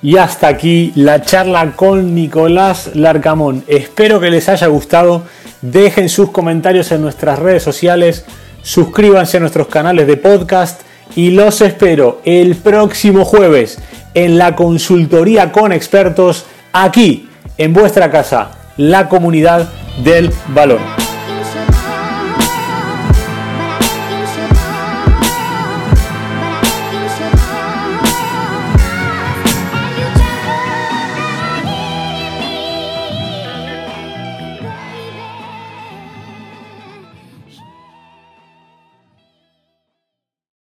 [0.02, 3.64] Y hasta aquí la charla con Nicolás Larcamón.
[3.66, 5.22] Espero que les haya gustado.
[5.62, 8.24] Dejen sus comentarios en nuestras redes sociales,
[8.62, 10.82] suscríbanse a nuestros canales de podcast
[11.16, 13.78] y los espero el próximo jueves
[14.14, 19.68] en la consultoría con expertos aquí en vuestra casa, la comunidad
[20.02, 21.07] del balón.